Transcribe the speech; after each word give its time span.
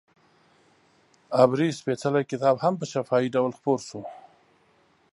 عبري 1.39 1.69
سپېڅلی 1.79 2.23
کتاب 2.31 2.55
هم 2.63 2.73
په 2.79 2.85
شفاهي 2.93 3.27
ډول 3.35 3.51
خپور 3.57 3.79
شو. 3.87 4.01